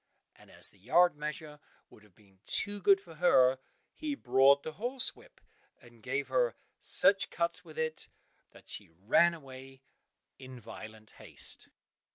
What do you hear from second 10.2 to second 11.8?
in violent haste.